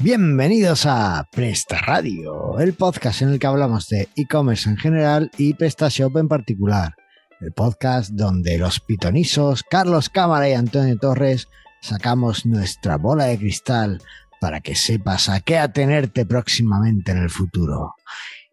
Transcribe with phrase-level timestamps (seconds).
[0.00, 5.54] Bienvenidos a Presta Radio, el podcast en el que hablamos de e-commerce en general y
[5.54, 6.94] PrestaShop en particular.
[7.40, 11.48] El podcast donde los pitonisos Carlos Cámara y Antonio Torres
[11.82, 14.00] sacamos nuestra bola de cristal
[14.40, 17.96] para que sepas a qué atenerte próximamente en el futuro.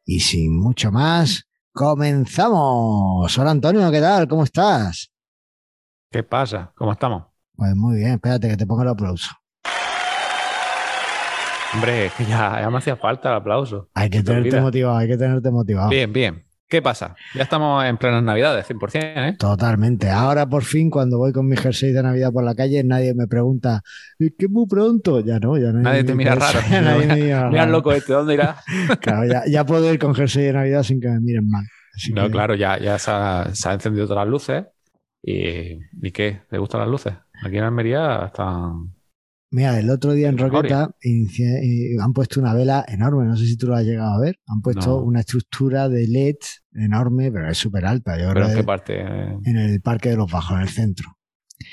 [0.04, 3.37] Y sin mucho más, comenzamos.
[3.37, 4.28] Hola Antonio, ¿qué tal?
[4.28, 5.12] ¿Cómo estás?
[6.09, 6.73] ¿Qué pasa?
[6.75, 7.25] ¿Cómo estamos?
[7.56, 9.29] Pues muy bien, espérate que te ponga el aplauso.
[11.74, 13.89] Hombre, que ya, ya me hacía falta el aplauso.
[13.93, 15.89] Hay que tenerte motivado, hay que tenerte motivado.
[15.89, 16.43] Bien, bien.
[16.68, 17.15] ¿Qué pasa?
[17.36, 19.36] Ya estamos en plenas navidades, 100%, ¿eh?
[19.37, 20.09] Totalmente.
[20.09, 23.28] Ahora por fin, cuando voy con mi jersey de Navidad por la calle, nadie me
[23.28, 23.82] pregunta,
[24.18, 25.20] ¿es que muy pronto?
[25.20, 26.59] Ya no, ya Nadie te mira raro.
[26.71, 27.71] Nadie me mira Mira raro.
[27.71, 28.56] loco este, ¿dónde irá?
[29.00, 31.65] Claro, ya, ya puedo ir con jersey de Navidad sin que me miren mal.
[31.95, 34.66] Así No, que- claro, ya, ya se, ha, se han encendido todas las luces.
[35.22, 36.42] ¿Y, ¿y qué?
[36.50, 37.14] ¿Te gustan las luces?
[37.44, 38.95] Aquí en Almería están...
[39.56, 40.38] Mira, el otro día en.
[40.38, 44.20] Roqueta eh, han puesto una vela enorme, no sé si tú lo has llegado a
[44.20, 44.38] ver.
[44.47, 44.97] Han puesto No.
[44.97, 46.36] una estructura de LED
[46.73, 48.17] enorme, pero es súper alta.
[48.17, 49.00] Yo ¿Pero creo en qué parte?
[49.00, 51.08] En el Parque de los Bajos, en el centro.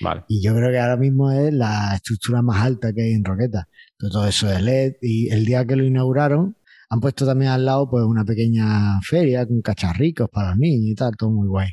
[0.00, 0.22] Vale.
[0.28, 3.66] Y yo creo que ahora mismo es la estructura más alta que hay en Roqueta.
[3.98, 4.92] Entonces, todo eso de LED.
[5.02, 6.56] Y el día que lo inauguraron,
[6.89, 10.94] han puesto también al lado pues una pequeña feria con cacharricos para los niños y
[10.94, 11.70] tal, todo muy guay.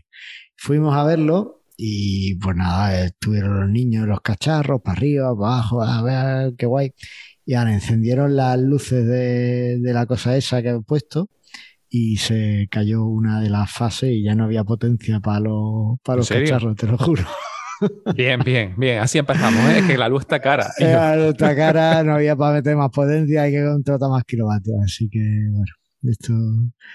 [0.57, 5.81] Fuimos a verlo y pues nada, estuvieron los niños, los cacharros, para arriba, para abajo,
[5.81, 6.91] a ver qué guay.
[7.45, 11.29] Y ahora encendieron las luces de, de la cosa esa que han puesto
[11.89, 16.15] y se cayó una de las fases y ya no había potencia para los, para
[16.15, 17.23] ¿En los cacharros, te lo juro.
[18.13, 18.99] Bien, bien, bien.
[18.99, 19.79] Así empezamos, ¿eh?
[19.79, 20.69] Es que la luz está cara.
[20.79, 24.75] Yo- Era nuestra cara, no había para meter más potencia, hay que contratar más kilovatios.
[24.83, 25.19] Así que,
[25.49, 26.33] bueno, esto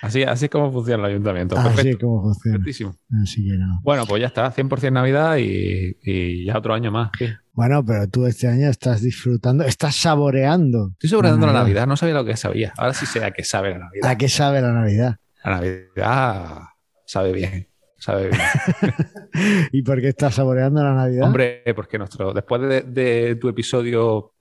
[0.02, 1.56] Así, así es como funciona el ayuntamiento.
[1.56, 2.06] así es Perfecto.
[2.06, 2.56] como funciona.
[2.56, 2.97] Perfectísimo.
[3.22, 3.80] Así que no.
[3.83, 4.50] Bueno, pues ya está.
[4.52, 7.11] 100% Navidad y, y ya otro año más.
[7.52, 10.90] Bueno, pero tú este año estás disfrutando, estás saboreando.
[10.92, 11.64] Estoy sobreando la Navidad.
[11.64, 12.73] Navidad, no sabía lo que sabía.
[12.77, 14.11] Ahora sí sé a qué sabe la Navidad.
[14.11, 15.17] ¿A qué sabe la Navidad?
[15.45, 16.58] La Navidad
[17.07, 17.68] sabe bien,
[17.98, 18.40] sabe bien.
[19.73, 21.27] ¿Y por qué estás saboreando la Navidad?
[21.27, 24.33] Hombre, porque nuestro, después de, de tu episodio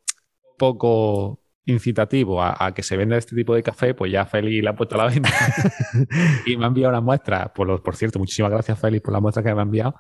[0.58, 4.72] poco incitativo a, a que se venda este tipo de café, pues ya Félix la
[4.72, 5.30] ha puesto a la venta
[6.46, 7.54] y me ha enviado una muestra.
[7.54, 9.96] Por, lo- por cierto, muchísimas gracias Félix por la muestra que me ha enviado.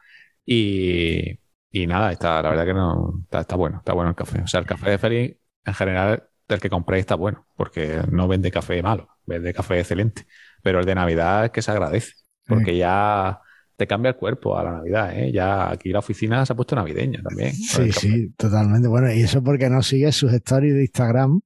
[0.45, 1.39] Y,
[1.71, 4.41] y nada, está, la verdad que no, está, está bueno, está bueno el café.
[4.41, 8.27] O sea, el café de Félix, en general, del que compré está bueno, porque no
[8.27, 10.25] vende café malo, vende café excelente.
[10.61, 12.13] Pero el de Navidad es que se agradece,
[12.47, 13.39] porque ya
[13.75, 15.31] te cambia el cuerpo a la Navidad, ¿eh?
[15.31, 17.53] Ya aquí la oficina se ha puesto navideña también.
[17.53, 18.87] Sí, sí, totalmente.
[18.87, 21.41] Bueno, y eso porque no sigues sus stories de Instagram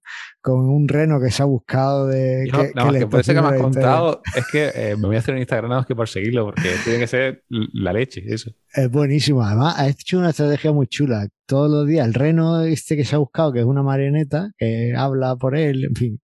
[0.47, 2.47] con un reno que se ha buscado de.
[2.50, 5.18] Yo, que, nada más le que que me has contado, es que eh, me voy
[5.18, 8.24] a hacer un Instagram nada más que por seguirlo, porque tiene que ser la leche,
[8.25, 8.52] eso.
[8.74, 9.44] Es buenísimo.
[9.44, 11.28] Además, ha hecho una estrategia muy chula.
[11.46, 14.94] Todos los días, el reno este que se ha buscado, que es una marioneta, que
[14.96, 16.22] habla por él, en fin,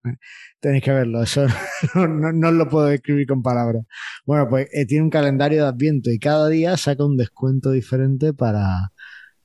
[0.62, 1.22] tenéis que verlo.
[1.22, 1.46] Eso
[1.96, 3.84] no, no, no lo puedo describir con palabras.
[4.26, 8.32] Bueno, pues eh, tiene un calendario de Adviento y cada día saca un descuento diferente
[8.32, 8.94] para,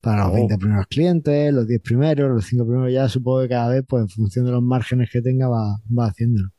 [0.01, 0.35] para los Oh.
[0.35, 2.93] 20 primeros clientes, los 10 primeros, los 5 primeros.
[2.93, 6.07] Ya supongo que cada vez, pues en función de los márgenes que tenga, va, va
[6.07, 6.51] haciéndolo.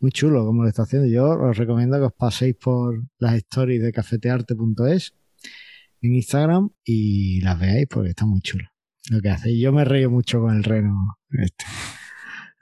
[0.00, 1.08] Muy chulo como lo está haciendo.
[1.08, 5.14] Yo os recomiendo que os paséis por las stories de cafetearte.es
[6.02, 8.64] en Instagram y las veáis porque está muy chulo
[9.10, 9.50] lo que hace.
[9.50, 11.64] Y yo me río mucho con el reno este.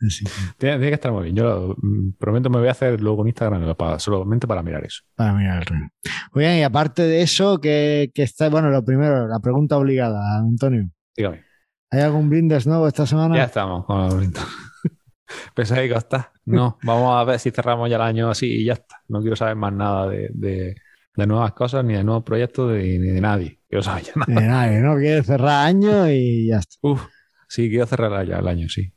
[0.07, 1.37] Así que, Tiene, tiene que estar muy bien.
[1.37, 5.03] Yo mm, prometo me voy a hacer luego un Instagram para, solamente para mirar eso.
[5.17, 5.89] para mirar el reno.
[6.33, 10.89] Oigan, y aparte de eso, que, que está, bueno, lo primero, la pregunta obligada, Antonio.
[11.17, 11.43] Dígame.
[11.91, 13.35] ¿Hay algún brindes nuevo esta semana?
[13.37, 14.41] Ya estamos con el bonito.
[15.55, 16.33] ¿Pensáis que está?
[16.45, 18.97] No, vamos a ver si cerramos ya el año así y ya está.
[19.09, 20.75] No quiero saber más nada de, de-
[21.17, 23.61] de nuevas cosas, ni de nuevos proyectos, de- ni de nadie.
[23.69, 24.41] Quiero saber ya nada.
[24.41, 24.97] Eh, nadie, ¿no?
[24.97, 26.77] Quiere cerrar año y ya está.
[26.83, 27.03] Uf,
[27.49, 28.93] sí, quiero cerrar ya el año, sí.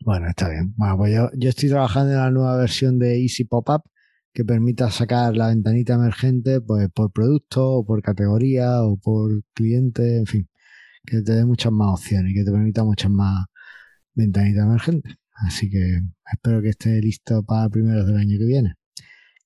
[0.00, 0.72] Bueno, está bien.
[0.76, 3.82] Bueno, pues yo, yo estoy trabajando en la nueva versión de Easy Pop-Up
[4.32, 10.18] que permita sacar la ventanita emergente pues por producto o por categoría o por cliente,
[10.18, 10.48] en fin,
[11.06, 13.46] que te dé muchas más opciones y que te permita muchas más
[14.14, 15.16] ventanitas emergentes.
[15.34, 16.02] Así que
[16.32, 18.74] espero que esté listo para primeros del año que viene.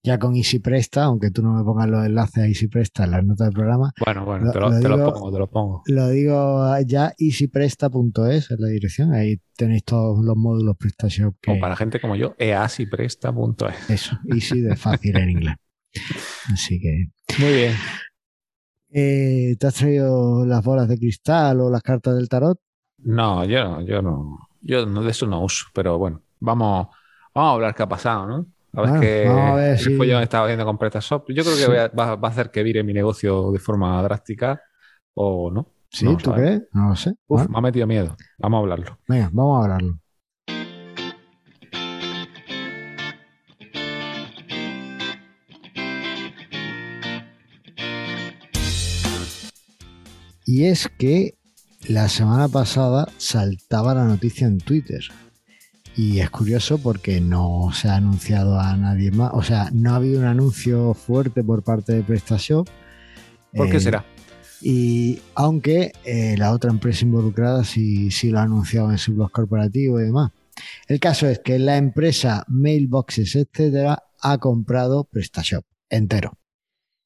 [0.02, 3.10] Ya con Easy Presta, aunque tú no me pongas los enlaces a Easy Presta en
[3.10, 5.38] las notas del programa, Bueno, bueno, Lo- te, lo, lo te lo digo- pongo, te
[5.38, 5.82] lo pongo.
[5.86, 9.12] lo digo ya easypresta.es es la dirección.
[9.12, 11.34] Ahí tenéis todos los módulos PrestaShop.
[11.42, 13.90] Que, O para gente como yo, easipresta.es.
[13.90, 15.56] Eso, easy de fácil en inglés.
[16.52, 17.08] Así que.
[17.38, 17.74] Muy bien.
[18.92, 22.58] eh, ¿Te has traído las bolas de cristal o las cartas del tarot?
[23.02, 24.38] No, yo no, yo no.
[24.62, 26.88] Yo no, de eso no uso, pero bueno, vamos,
[27.34, 28.46] vamos a hablar qué ha pasado, ¿no?
[28.72, 31.30] Ah, a ver, bueno, que a ver yo me estaba haciendo con PrestaShop.
[31.30, 34.62] Yo creo que va, a hacer que vire mi negocio de forma drástica
[35.14, 35.72] o no.
[35.88, 36.62] Sí, no, ¿tú crees?
[36.72, 37.14] No lo sé.
[37.26, 38.16] Uf, me ha metido miedo.
[38.38, 38.98] Vamos a hablarlo.
[39.08, 39.98] Venga, vamos a hablarlo.
[50.46, 51.34] Y es que
[51.88, 55.00] la semana pasada saltaba la noticia en Twitter
[56.00, 59.32] y es curioso porque no se ha anunciado a nadie más.
[59.34, 62.66] O sea, no ha habido un anuncio fuerte por parte de PrestaShop.
[63.52, 64.06] ¿Por qué eh, será?
[64.62, 69.30] Y aunque eh, la otra empresa involucrada sí, sí lo ha anunciado en su blog
[69.30, 70.30] corporativo y demás.
[70.88, 76.32] El caso es que la empresa Mailboxes, etcétera, ha comprado PrestaShop entero.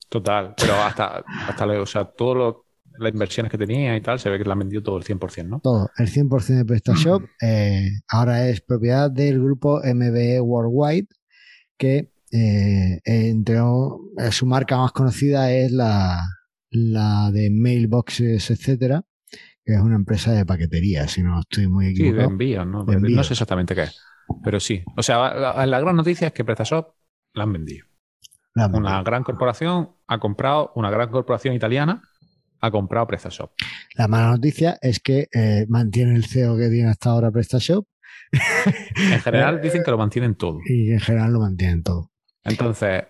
[0.08, 2.63] Total, pero hasta, hasta o sea, todo
[2.98, 5.48] las inversiones que tenía y tal, se ve que la han vendido todo el 100%,
[5.48, 5.60] ¿no?
[5.60, 7.24] Todo, el 100% de PrestaShop.
[7.42, 11.08] Eh, ahora es propiedad del grupo MBE Worldwide,
[11.76, 13.58] que eh, entre
[14.30, 16.22] su marca más conocida es la,
[16.70, 19.02] la de mailboxes, etcétera,
[19.64, 22.22] que es una empresa de paquetería, si no estoy muy equivocado.
[22.22, 22.84] Sí, de envío, ¿no?
[22.84, 24.00] No sé exactamente qué es,
[24.42, 24.82] pero sí.
[24.96, 26.94] O sea, la, la gran noticia es que PrestaShop
[27.34, 27.86] la han vendido.
[28.54, 32.02] Una gran corporación ha comprado, una gran corporación italiana
[32.64, 33.52] ha comprado PrestaShop.
[33.94, 37.86] La mala noticia es que eh, mantiene el CEO que tiene hasta ahora PrestaShop.
[38.32, 40.58] En general dicen que lo mantienen todo.
[40.66, 42.10] Y en general lo mantienen todo.
[42.42, 43.04] Entonces,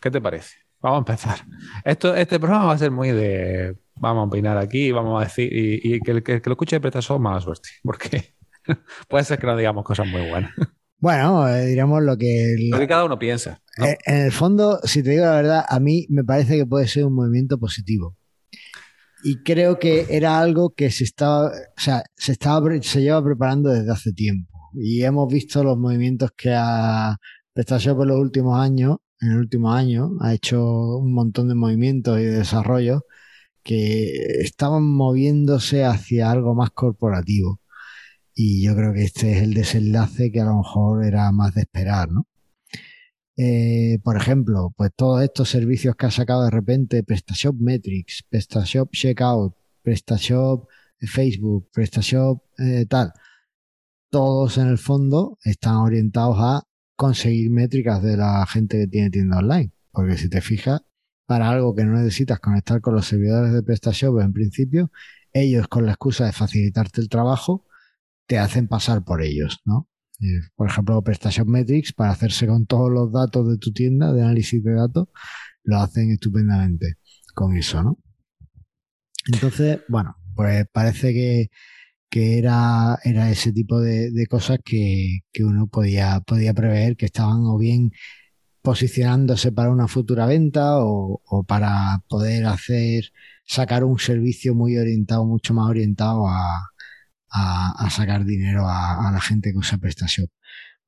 [0.00, 0.56] ¿qué te parece?
[0.80, 1.38] Vamos a empezar.
[1.84, 3.76] Esto, este programa va a ser muy de.
[3.96, 5.48] Vamos a opinar aquí, vamos a decir.
[5.52, 7.68] Y, que, el que, lo escuche de PrestaShop, mala suerte.
[7.82, 8.36] Porque
[9.08, 10.52] puede ser que no digamos cosas muy buenas.
[11.00, 12.56] Bueno, eh, diríamos lo que...
[12.70, 13.62] Lo que cada uno piensa.
[13.80, 16.88] Eh, en el fondo, si te digo la verdad, a mí me parece que puede
[16.88, 18.16] ser un movimiento positivo.
[19.24, 23.70] Y creo que era algo que se estaba, o sea, se estaba, se lleva preparando
[23.70, 24.70] desde hace tiempo.
[24.74, 27.16] Y hemos visto los movimientos que ha
[27.52, 32.20] PrestaShop en los últimos años, en el último año, ha hecho un montón de movimientos
[32.20, 33.02] y de desarrollos
[33.62, 37.60] que estaban moviéndose hacia algo más corporativo.
[38.34, 41.62] Y yo creo que este es el desenlace que a lo mejor era más de
[41.62, 42.26] esperar, ¿no?
[43.40, 48.90] Eh, por ejemplo, pues todos estos servicios que ha sacado de repente PrestaShop Metrics, PrestaShop
[48.90, 50.66] Checkout, PrestaShop
[51.00, 53.12] Facebook, PrestaShop eh, tal,
[54.10, 56.62] todos en el fondo están orientados a
[56.96, 59.70] conseguir métricas de la gente que tiene tienda online.
[59.92, 60.80] Porque si te fijas,
[61.24, 64.90] para algo que no necesitas conectar con los servidores de PrestaShop en principio,
[65.32, 67.66] ellos con la excusa de facilitarte el trabajo,
[68.26, 69.88] te hacen pasar por ellos, ¿no?
[70.56, 74.62] Por ejemplo, PrestaShop Metrics, para hacerse con todos los datos de tu tienda, de análisis
[74.62, 75.08] de datos,
[75.62, 76.96] lo hacen estupendamente
[77.34, 77.98] con eso, ¿no?
[79.32, 81.50] Entonces, bueno, pues parece que,
[82.38, 87.92] era, era ese tipo de, cosas que, uno podía, podía prever que estaban o bien
[88.62, 93.12] posicionándose para una futura venta o, o, para poder hacer,
[93.46, 96.70] sacar un servicio muy orientado, mucho más orientado a,
[97.30, 100.30] a, sacar dinero a, la gente que usa PrestaShop.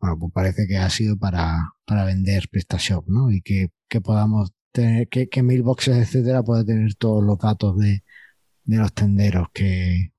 [0.00, 3.31] Bueno, pues parece que ha sido para, para vender PrestaShop, ¿no?
[3.31, 3.70] Y que,
[4.02, 8.04] podamos tener, que, que Mailboxes, etcétera, pueda tener todos los datos de,
[8.64, 10.12] los tenderos que,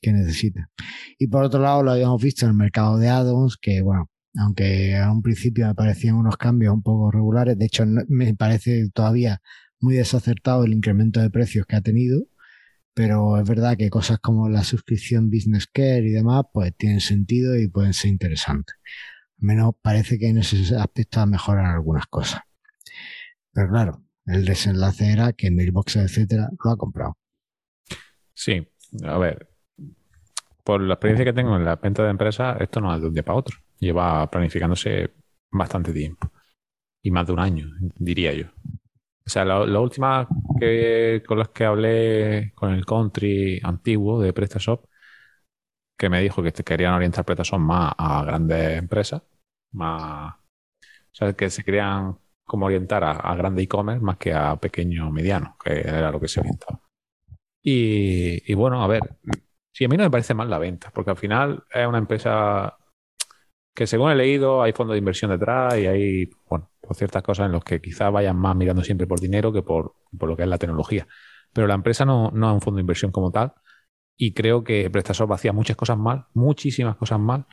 [0.00, 0.70] que necesita.
[1.18, 4.96] Y por otro lado, lo habíamos visto en el mercado de addons, que bueno, aunque
[4.96, 9.40] a un principio me parecían unos cambios un poco regulares, de hecho me parece todavía
[9.80, 12.24] muy desacertado el incremento de precios que ha tenido,
[12.98, 17.54] pero es verdad que cosas como la suscripción Business Care y demás, pues tienen sentido
[17.54, 18.74] y pueden ser interesantes.
[19.40, 22.40] Al menos parece que en ese aspecto mejoran algunas cosas.
[23.52, 27.16] Pero claro, el desenlace era que Mailbox, etcétera, lo ha comprado.
[28.34, 28.66] Sí,
[29.04, 29.48] a ver,
[30.64, 33.14] por la experiencia que tengo en la venta de empresa, esto no es de un
[33.14, 33.58] día para otro.
[33.78, 35.14] Lleva planificándose
[35.52, 36.32] bastante tiempo.
[37.00, 38.46] Y más de un año, diría yo.
[39.28, 40.26] O sea, la, última
[40.58, 44.86] que, con las que hablé con el country antiguo de PrestaShop,
[45.98, 49.22] que me dijo que querían orientar PrestaShop más a grandes empresas,
[49.72, 54.56] más, o sea, que se querían como orientar a, a grande e-commerce más que a
[54.56, 56.80] pequeño mediano, que era lo que se orientaba.
[57.62, 59.18] Y, bueno, a ver,
[59.74, 62.78] sí, a mí no me parece mal la venta, porque al final es una empresa
[63.78, 67.46] que según he leído hay fondos de inversión detrás y hay, bueno, por ciertas cosas
[67.46, 70.48] en los que quizás vayan más mirando siempre por dinero que por, lo que es
[70.48, 71.06] la tecnología.
[71.52, 73.54] Pero la empresa no, no es un fondo de inversión como tal
[74.16, 77.46] y creo que PrestaShop hacía muchas cosas mal, muchísimas cosas mal,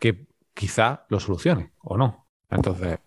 [0.00, 2.26] que quizá lo solucione o no.
[2.50, 2.98] Entonces,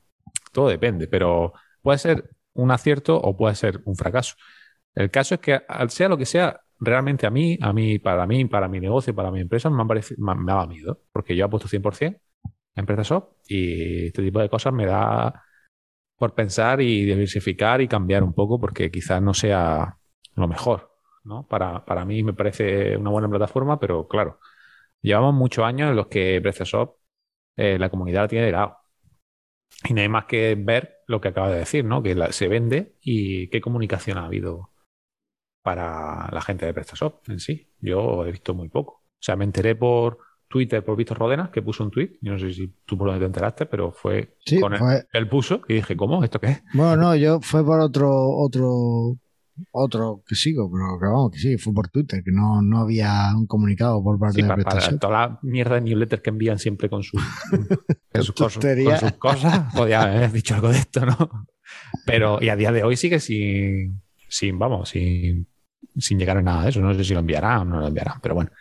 [0.54, 4.36] todo depende, pero puede ser un acierto o puede ser un fracaso.
[4.94, 8.26] El caso es que, al sea lo que sea, realmente a mí, a mí, para
[8.26, 11.50] mí, para mi negocio, para mi empresa, me, me, me daba miedo, porque yo he
[11.50, 12.22] puesto 100%
[12.76, 15.44] empresa shop y este tipo de cosas me da
[16.18, 19.98] por pensar y diversificar y cambiar un poco porque quizás no sea
[20.36, 20.92] lo mejor.
[21.24, 21.48] ¿no?
[21.48, 24.40] Para, para mí me parece una buena plataforma, pero claro,
[25.02, 26.98] llevamos muchos años en los que PrestaShop
[27.58, 28.78] eh, la comunidad tiene de lado.
[29.84, 32.02] Y no hay más que ver lo que acaba de decir, ¿no?
[32.04, 34.72] Que se vende y qué comunicación ha habido
[35.64, 37.74] para la gente de PrestaShop en sí.
[37.80, 39.04] Yo he visto muy poco.
[39.04, 42.18] O sea, me enteré por Twitter por Víctor Rodena, que puso un tweet.
[42.22, 45.76] Yo no sé si tú por lo te enteraste, pero fue con él, puso y
[45.76, 46.24] dije, ¿cómo?
[46.24, 46.64] ¿Esto qué es?
[46.74, 49.18] Bueno, no, yo fue por otro, otro,
[49.72, 53.32] otro que sigo, pero que vamos, que sí, fue por Twitter, que no, no había
[53.36, 57.04] un comunicado por parte de para, toda la mierda de newsletters que envían siempre con,
[57.04, 57.22] sus
[58.34, 61.48] cosas, con sus cosas, podía haber dicho algo de esto, ¿no?
[62.06, 65.48] Pero, y a día de hoy sigue sin, sin vamos, sin,
[65.98, 66.82] sin llegar a nada de eso.
[66.82, 68.52] No sé si lo enviarán o no lo enviarán, pero bueno.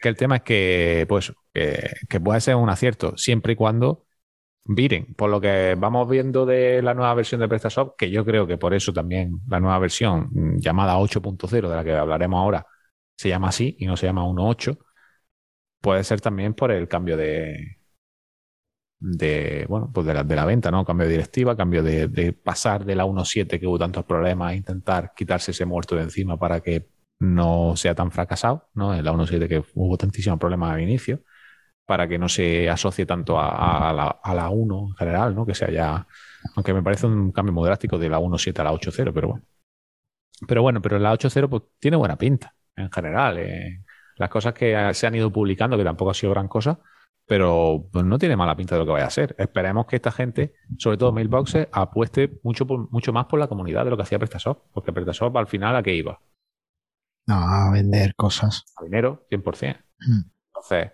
[0.00, 4.06] Que el tema es que, pues, que, que puede ser un acierto siempre y cuando
[4.64, 5.14] viren.
[5.14, 8.58] Por lo que vamos viendo de la nueva versión de PrestaShop, que yo creo que
[8.58, 12.66] por eso también la nueva versión mm, llamada 8.0, de la que hablaremos ahora,
[13.16, 14.78] se llama así y no se llama 1.8,
[15.80, 17.78] puede ser también por el cambio de,
[18.98, 20.84] de bueno, pues de la, de la venta, ¿no?
[20.84, 24.54] Cambio de directiva, cambio de, de pasar de la 1.7 que hubo tantos problemas a
[24.54, 26.86] intentar quitarse ese muerto de encima para que
[27.20, 28.94] no sea tan fracasado, ¿no?
[28.94, 31.20] En la 1.7 que hubo tantísimos problemas al inicio
[31.86, 33.92] para que no se asocie tanto a,
[34.24, 35.46] la, 1 en general, ¿no?
[35.46, 36.06] Que sea ya,
[36.56, 39.44] aunque me parece un cambio muy drástico de la 1.7 a la 8.0, pero bueno.
[40.48, 43.38] Pero bueno, pero la 8.0 pues tiene buena pinta en general.
[43.38, 43.84] Eh.
[44.16, 46.78] Las cosas que se han ido publicando, que tampoco ha sido gran cosa,
[47.26, 49.34] pero pues, no tiene mala pinta de lo que vaya a ser.
[49.38, 53.90] Esperemos que esta gente, sobre todo Mailboxes, apueste mucho, mucho más por la comunidad de
[53.90, 56.20] lo que hacía PrestaShop, porque PrestaShop al final a qué iba.
[57.30, 58.64] No, a vender cosas.
[58.76, 59.76] A dinero, 100%.
[60.00, 60.22] Hmm.
[60.48, 60.92] Entonces,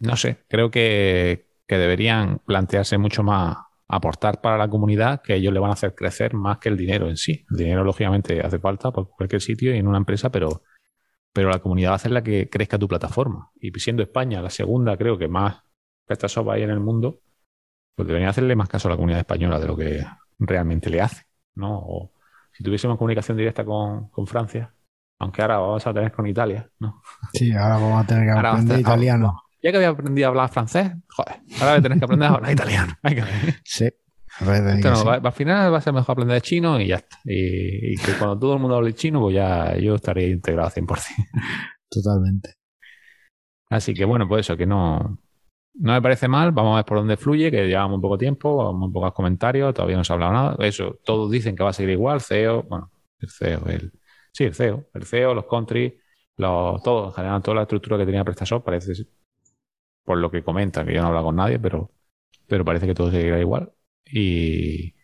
[0.00, 3.56] no sé, creo que, deberían plantearse mucho más
[3.88, 7.08] aportar para la comunidad que ellos le van a hacer crecer más que el dinero
[7.08, 7.46] en sí.
[7.50, 10.62] El dinero, lógicamente, hace falta por cualquier sitio y en una empresa, pero,
[11.32, 13.50] pero la comunidad va a la que crezca tu plataforma.
[13.60, 15.62] Y siendo España la segunda, creo que más
[16.06, 17.22] PrestaShop hay en el mundo,
[17.94, 20.04] pues deberían hacerle más caso a la comunidad española de lo que
[20.38, 21.24] realmente le hace.
[21.54, 21.78] ¿no?
[21.78, 22.12] O
[22.52, 24.74] si tuviésemos comunicación directa con, con Francia,
[25.20, 27.02] aunque ahora vamos a tener con Italia, ¿no?
[27.34, 29.42] Sí, ahora vamos a tener que aprender italiano.
[29.62, 32.34] Ya que había aprendido a hablar francés, joder, ahora voy a tener que aprender a
[32.34, 32.94] hablar italiano.
[33.62, 33.88] Sí.
[34.40, 37.18] al final va a ser mejor aprender chino y ya está.
[37.24, 40.86] Y, que cuando todo el mundo hable chino, pues ya yo estaría integrado 100%.
[41.90, 42.54] Totalmente.
[43.68, 45.18] Así que bueno, pues eso, que no,
[45.74, 46.52] no me parece mal.
[46.52, 49.98] Vamos a ver por dónde fluye, que llevamos muy poco tiempo, muy pocos comentarios, todavía
[49.98, 50.56] no se ha hablado nada.
[50.60, 52.22] Eso, todos dicen que va a seguir igual.
[52.22, 53.92] CEO, bueno, el CEO, el,
[54.32, 55.98] sí, el CEO, el CEO, los country,
[56.36, 58.92] los, todo, en general, toda la estructura que tenía PrestaShop parece
[60.04, 61.90] por lo que comentan, que yo no hablo con nadie, pero,
[62.46, 63.72] pero parece que todo seguirá igual.
[64.04, 64.94] Y,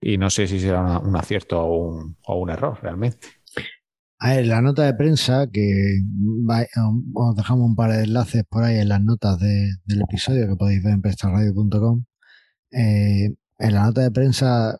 [0.00, 3.28] y no sé si será un acierto o un, o un, error realmente.
[4.18, 5.98] A ver, la nota de prensa, que
[7.14, 10.82] os dejamos un par de enlaces por ahí en las notas del episodio que podéis
[10.82, 12.04] ver en prestarradio.com.
[12.72, 14.78] Eh, en la nota de prensa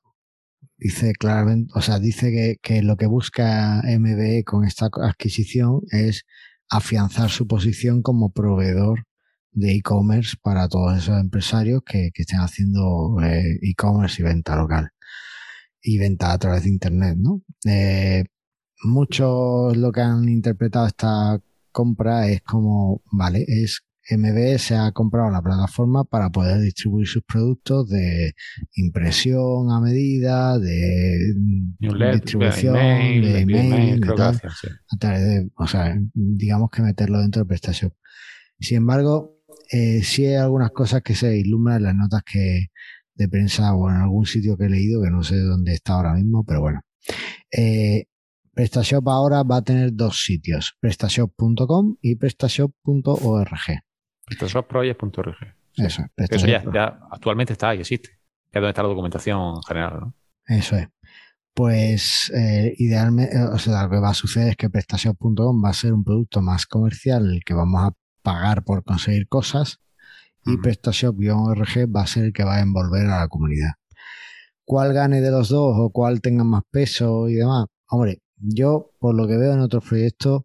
[0.81, 6.25] dice claramente, o sea, dice que, que, lo que busca MBE con esta adquisición es
[6.71, 9.05] afianzar su posición como proveedor
[9.53, 14.91] de e-commerce para todos esos empresarios que, que estén haciendo eh, e-commerce y venta local
[15.83, 17.43] y venta a través de internet, ¿no?
[17.65, 18.25] Eh,
[18.85, 21.41] muchos lo que han interpretado esta
[21.73, 27.23] compra es como, vale, es MB se ha comprado la plataforma para poder distribuir sus
[27.23, 28.35] productos de
[28.75, 31.35] impresión a medida, de
[31.79, 37.93] distribución, de email, a través de, o sea, digamos que meterlo dentro de PrestaShop.
[38.59, 39.39] Sin embargo,
[39.71, 42.67] eh, sí hay algunas cosas que se iluminan en las notas que
[43.15, 46.15] de prensa o en algún sitio que he leído, que no sé dónde está ahora
[46.15, 46.81] mismo, pero bueno.
[47.51, 48.07] Eh,
[48.55, 53.81] PrestaShop ahora va a tener dos sitios, prestashop.com y prestashop.org.
[54.31, 55.37] PrestaShopProject.org.
[55.77, 58.11] Eso, Eso ya, actualmente está y existe.
[58.51, 60.15] Que es donde está la documentación general, ¿no?
[60.47, 60.89] Eso es.
[61.55, 65.75] Pues eh, idealmente, o sea, lo que va a suceder es que prestashop.com va a
[65.75, 69.81] ser un producto más comercial, el que vamos a pagar por conseguir cosas
[70.47, 73.73] y PrestaShop-org va a ser el que va a envolver a la comunidad.
[74.65, 77.67] ¿Cuál gane de los dos o cuál tenga más peso y demás?
[77.89, 80.43] Hombre, yo por lo que veo en otros proyectos,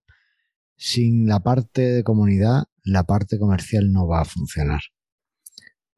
[0.76, 4.82] sin la parte de comunidad, la parte comercial no va a funcionar.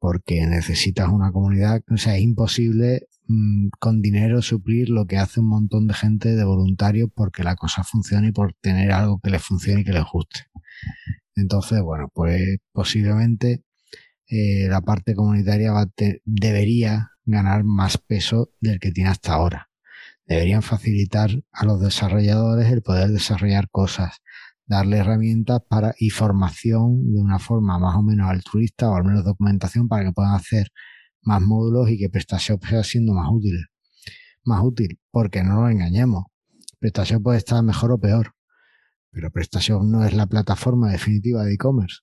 [0.00, 5.40] Porque necesitas una comunidad, o sea, es imposible mm, con dinero suplir lo que hace
[5.40, 9.30] un montón de gente de voluntarios porque la cosa funcione y por tener algo que
[9.30, 10.46] les funcione y que les guste.
[11.36, 13.62] Entonces, bueno, pues posiblemente
[14.28, 15.72] eh, la parte comunitaria
[16.24, 19.70] debería ganar más peso del que tiene hasta ahora.
[20.26, 24.20] Deberían facilitar a los desarrolladores el poder desarrollar cosas,
[24.68, 29.24] darle herramientas para y formación de una forma más o menos altruista o al menos
[29.24, 30.68] documentación para que puedan hacer
[31.22, 33.66] más módulos y que PrestaShop sea siendo más útil.
[34.44, 36.24] Más útil, porque no nos engañemos.
[36.80, 38.34] PrestaShop puede estar mejor o peor,
[39.10, 42.00] pero PrestaShop no es la plataforma definitiva de e-commerce.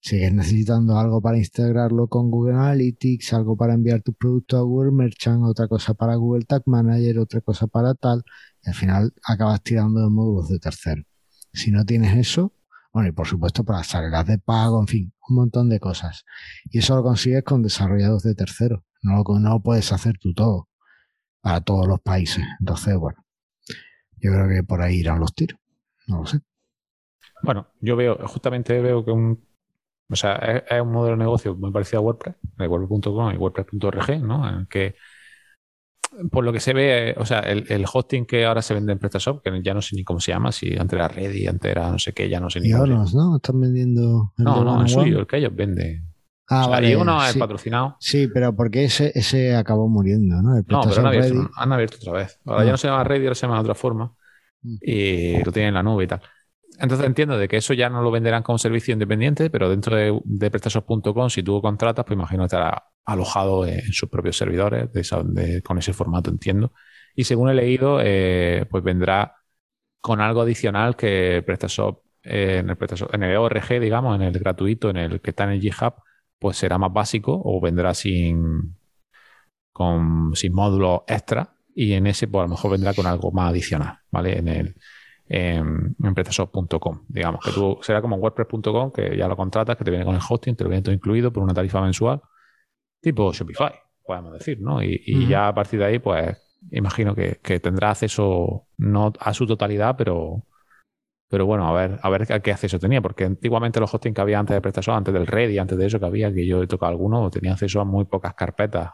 [0.00, 4.92] Sigues necesitando algo para integrarlo con Google Analytics, algo para enviar tus productos a Google
[4.92, 8.22] Merchant, otra cosa para Google Tag Manager, otra cosa para tal,
[8.64, 11.02] y al final acabas tirando de módulos de tercero.
[11.56, 12.52] Si no tienes eso,
[12.92, 16.24] bueno, y por supuesto para salidas de pago, en fin, un montón de cosas.
[16.70, 18.82] Y eso lo consigues con desarrollados de terceros.
[19.02, 20.68] No lo, no lo puedes hacer tú todo
[21.40, 22.44] para todos los países.
[22.60, 23.24] Entonces, bueno,
[24.18, 25.58] yo creo que por ahí irán los tiros.
[26.06, 26.40] No lo sé.
[27.42, 29.46] Bueno, yo veo, justamente veo que un,
[30.10, 34.20] o sea, es, un modelo de negocio muy parecido a WordPress, de WordPress.com y WordPress.org,
[34.22, 34.48] ¿no?
[34.48, 34.94] En que
[36.30, 39.42] por lo que se ve, o sea, el, hosting que ahora se vende en PrestaShop,
[39.42, 41.98] que ya no sé ni cómo se llama, si antes era Ready, antes era no
[41.98, 42.86] sé qué, ya no sé ni cómo.
[42.86, 43.36] ¿no?
[43.36, 44.32] Están vendiendo.
[44.36, 46.04] no, no, el suyo, el que ellos venden.
[46.48, 46.90] Ah, vale.
[46.90, 47.96] Y uno es patrocinado.
[47.98, 50.54] Sí, pero porque ese, ese acabó muriendo, ¿no?
[50.54, 52.40] no, pero han abierto, han abierto, otra vez.
[52.44, 52.72] Ahora ya ah.
[52.72, 54.14] no se llama Ready, ahora se llama de otra forma.
[54.62, 54.76] Mm.
[54.80, 56.20] Y lo tienen en la nube y tal.
[56.78, 60.20] Entonces entiendo de que eso ya no lo venderán como servicio independiente, pero dentro de,
[60.24, 64.90] de prestasos.com, si tú contratas, pues imagino estará alojado en sus propios servidores
[65.62, 66.72] con ese formato, entiendo.
[67.14, 69.36] Y según he leído, eh, pues vendrá
[70.00, 72.76] con algo adicional que PrestaShop, eh, en, el
[73.12, 75.94] en el ORG, digamos, en el gratuito, en el que está en el GitHub,
[76.38, 78.76] pues será más básico o vendrá sin,
[79.72, 83.50] con, sin módulos extra y en ese pues a lo mejor vendrá con algo más
[83.50, 84.38] adicional, ¿vale?
[84.38, 84.74] En el
[85.28, 90.04] en, PrestaShop.com, digamos, que tú será como WordPress.com, que ya lo contratas, que te viene
[90.04, 92.20] con el hosting, te lo viene todo incluido por una tarifa mensual,
[93.00, 93.72] tipo Shopify,
[94.04, 94.82] podemos decir, ¿no?
[94.82, 96.36] Y, ya a partir de ahí, pues
[96.70, 100.44] imagino que, tendrá acceso no a su totalidad, pero
[101.28, 104.20] pero bueno, a ver, a ver a qué acceso tenía, porque antiguamente los hosting que
[104.20, 106.68] había antes de PrestaShop, antes del Ready, antes de eso que había, que yo he
[106.68, 108.92] tocado alguno, tenía acceso a muy pocas carpetas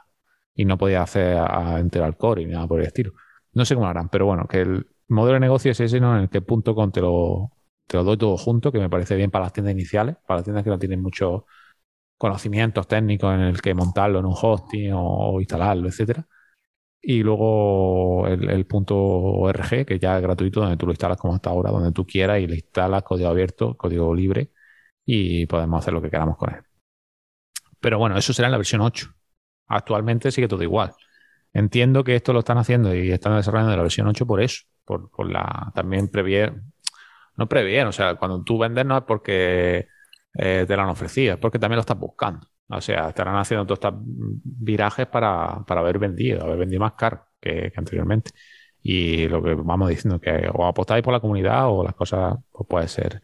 [0.55, 3.13] y no podía hacer a, entero al core y nada por el estilo.
[3.53, 6.17] No sé cómo lo harán, pero bueno, que el modelo de negocio es ese, ¿no?
[6.17, 7.53] En el que punto te lo,
[7.87, 10.45] te lo doy todo junto, que me parece bien para las tiendas iniciales, para las
[10.45, 11.43] tiendas que no tienen muchos
[12.19, 16.27] conocimientos técnicos en el que montarlo en un hosting o, instalarlo, etcétera.
[17.01, 21.51] Y luego el, punto .org, que ya es gratuito, donde tú lo instalas como hasta
[21.51, 24.53] ahora, donde tú quieras y le instalas código abierto, código libre
[25.05, 26.63] y podemos hacer lo que queramos con él.
[27.81, 29.13] Pero bueno, eso será en la versión 8.
[29.67, 30.93] Actualmente sigue todo igual.
[31.53, 35.31] Entiendo que esto lo están haciendo y están desarrollando la versión 8 por eso, por,
[35.31, 36.63] la también previer,
[37.37, 39.89] no previer, o sea, cuando tú vendes no es porque
[40.35, 42.47] eh, te lo han ofrecido, es porque también lo estás buscando.
[42.69, 47.27] O sea, estarán haciendo todos estos virajes para, para haber vendido, haber vendido más caro
[47.41, 48.31] que, anteriormente.
[48.83, 52.67] Y lo que vamos diciendo que o apostáis por la comunidad o las cosas pues,
[52.69, 53.23] pueden ser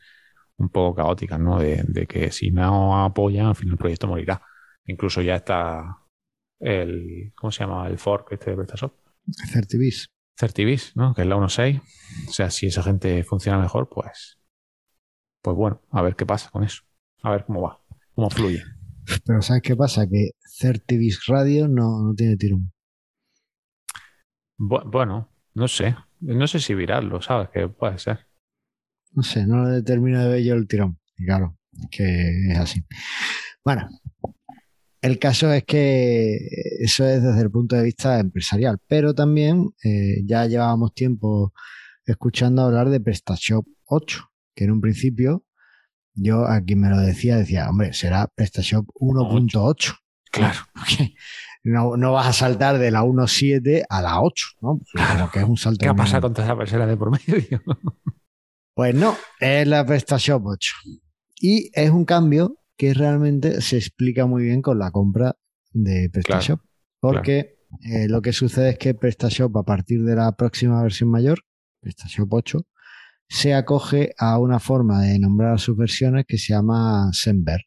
[0.59, 1.59] un poco caóticas, ¿no?
[1.59, 4.43] De, que si no apoyan, al final el proyecto morirá.
[4.87, 5.99] Incluso ya está
[6.61, 7.87] el, ¿cómo se llama?
[7.89, 8.93] El fork este de PrestaShop.
[9.53, 10.11] Certivis.
[10.39, 11.15] Certivis, ¿no?
[11.15, 11.83] Que es la 1.6.
[12.29, 14.39] O sea, si esa gente funciona mejor, pues,
[15.43, 16.83] pues bueno, a ver qué pasa con eso.
[17.23, 17.81] A ver cómo va,
[18.15, 18.63] cómo fluye.
[19.25, 20.07] Pero ¿sabes qué pasa?
[20.07, 22.73] Que Certivis Radio no, no tiene tirón.
[24.57, 25.97] bueno, no sé.
[26.21, 27.49] No sé si virarlo, ¿sabes?
[27.51, 28.27] Que puede ser.
[29.13, 30.99] No sé, no lo determino de ver yo el tirón.
[31.17, 31.57] Y claro,
[31.91, 32.85] que es así.
[33.65, 33.89] Bueno,
[35.01, 36.39] el caso es que
[36.81, 41.53] eso es desde el punto de vista empresarial, pero también eh, ya llevábamos tiempo
[42.05, 45.45] escuchando hablar de PrestaShop 8, que en un principio
[46.15, 49.95] yo a quien me lo decía decía, hombre, será PrestaShop 1.8.
[50.31, 50.61] Claro.
[51.65, 54.81] No, no, vas a saltar de la 1.7 a la 8, ¿no?
[54.93, 55.29] Claro.
[55.31, 55.81] que es un salto.
[55.81, 57.61] ¿Qué ha pasado con esa persona de por medio?
[58.75, 60.73] pues no, es la PrestaShop 8.
[61.41, 65.37] Y es un cambio que realmente se explica muy bien con la compra
[65.73, 66.61] de PrestaShop.
[67.01, 71.41] porque eh, lo que sucede es que PrestaShop, a partir de la próxima versión mayor,
[71.81, 72.67] PrestaShop 8,
[73.29, 77.63] se acoge a una forma de nombrar sus versiones que se llama Semver.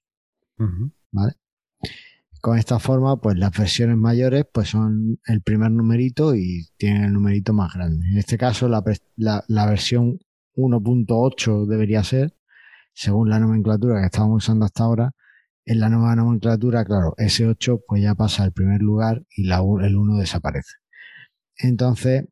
[1.12, 1.34] ¿Vale?
[2.40, 7.14] Con esta forma, pues las versiones mayores pues son el primer numerito y tienen el
[7.14, 8.08] numerito más grande.
[8.08, 8.82] En este caso, la,
[9.48, 10.20] la versión
[10.56, 12.34] 1.8 debería ser
[12.94, 15.12] según la nomenclatura que estábamos usando hasta ahora,
[15.66, 19.58] en la nueva nomenclatura, claro, ese 8 pues ya pasa al primer lugar y la,
[19.58, 20.76] el 1 desaparece.
[21.58, 22.26] Entonces,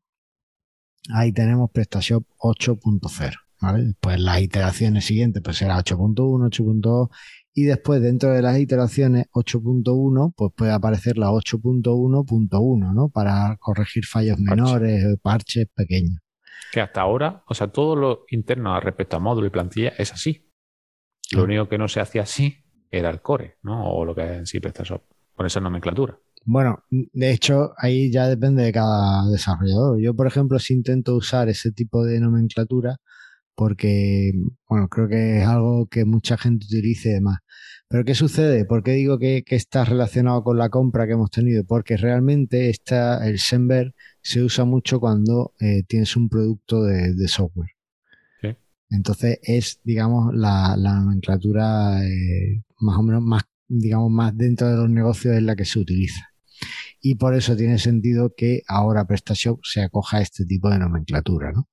[1.14, 3.94] ahí tenemos PrestaShop 8.0, ¿vale?
[4.00, 6.16] Pues las iteraciones siguientes pues será 8.1,
[6.50, 7.10] 8.2
[7.54, 13.10] y después dentro de las iteraciones 8.1 pues puede aparecer la 8.1.1, ¿no?
[13.10, 16.20] Para corregir fallos menores, parches pequeños.
[16.72, 20.49] Que hasta ahora, o sea, todo lo interno respecto a módulo y plantilla es así.
[21.32, 22.58] Lo único que no se hacía así
[22.92, 23.92] era el core, ¿no?
[23.92, 25.04] O lo que es en sí PrestaShop,
[25.36, 26.18] con esa nomenclatura.
[26.46, 30.00] Bueno, de hecho, ahí ya depende de cada desarrollador.
[30.02, 32.98] Yo, por ejemplo, sí intento usar ese tipo de nomenclatura
[33.60, 34.32] porque,
[34.70, 37.40] bueno, creo que es algo que mucha gente utilice y demás.
[37.90, 38.64] Pero ¿qué sucede?
[38.64, 41.66] ¿Por qué digo que, está relacionado con la compra que hemos tenido?
[41.66, 47.72] Porque realmente está, el Semver se usa mucho cuando eh, tienes un producto de, software.
[48.90, 54.90] Entonces es, digamos, la, nomenclatura eh, más o menos más, digamos, más dentro de los
[54.90, 56.30] negocios es la que se utiliza
[57.02, 61.52] y por eso tiene sentido que ahora PrestaShop se acoja a este tipo de nomenclatura,
[61.52, 61.68] ¿no?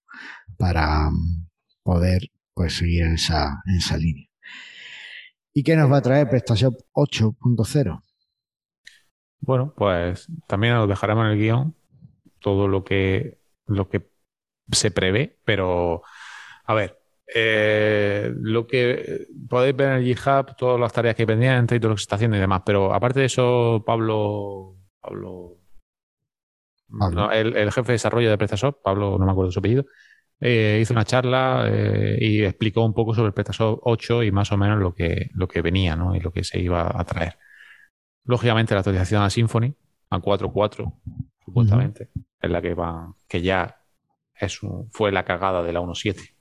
[0.56, 1.48] Para mm,
[1.82, 4.28] poder pues seguir en esa, en esa línea.
[5.52, 8.02] ¿Y qué nos va a traer PrestaShop 8.0?
[9.40, 11.74] Bueno, pues también nos dejaremos en el guion
[12.40, 14.08] todo lo que, lo que
[14.70, 16.02] se prevé, pero
[16.64, 16.98] a ver,
[17.34, 21.80] eh, lo que podéis ver en el GitHub, todas las tareas que hay pendientes y
[21.80, 25.58] todo lo que se está haciendo y demás, pero aparte de eso, Pablo Pablo.
[27.32, 29.86] el, jefe de desarrollo de PrestaShop, Pablo, no me acuerdo su apellido,
[30.40, 34.52] eh, hizo una charla eh, y explicó un poco sobre el PrestaShop 8 y más
[34.52, 36.14] o menos lo que, lo que venía ¿no?
[36.14, 37.38] y lo que se iba a traer.
[38.24, 39.74] Lógicamente, la actualización a Symfony,
[40.10, 40.92] a 4.4,
[41.44, 42.10] supuestamente,
[42.40, 43.80] es la que va, que ya
[44.34, 44.60] es
[44.90, 46.35] fue la cagada de la 1.7.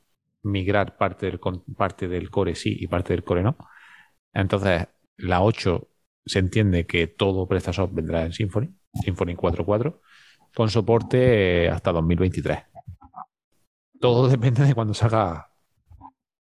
[0.46, 1.40] Migrar parte del,
[1.76, 3.58] parte del core sí y parte del core no.
[4.34, 5.88] Entonces, la 8
[6.26, 8.70] se entiende que todo PrestaShop vendrá en Symfony,
[9.04, 10.00] Symfony 4.4,
[10.56, 12.60] con soporte hasta 2023.
[14.00, 15.52] Todo depende de cuando salga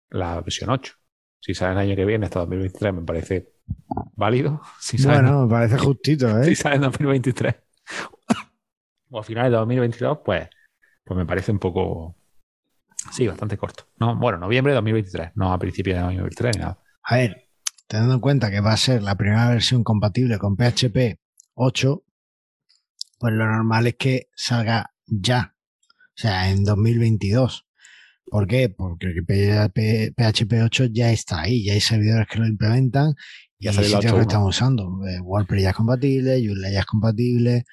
[0.10, 0.94] la versión 8.
[1.40, 3.54] Si sale el año que viene, hasta 2023, me parece
[4.16, 4.62] válido.
[4.80, 6.46] Si bueno, me parece justito, ¿eh?
[6.46, 7.56] Si sale en 2023
[9.10, 10.50] o a finales de 2022, pues,
[11.04, 12.16] pues me parece un poco.
[13.12, 13.88] Sí, bastante corto.
[14.00, 16.80] No, bueno, noviembre de 2023, no a principios de 2023 ni nada.
[17.04, 17.50] A ver,
[17.88, 21.20] teniendo en cuenta que va a ser la primera versión compatible con PHP
[21.56, 22.04] 8,
[23.20, 25.56] pues lo normal es que salga ya,
[25.90, 27.68] o sea, en 2022.
[28.26, 28.70] ¿Por qué?
[28.70, 33.14] Porque PHP 8 ya está ahí, ya hay servidores que lo implementan
[33.60, 35.06] y hay sitios que estamos usando.
[35.08, 37.66] Eh, WordPress ya es compatible, Joomla ya es compatible,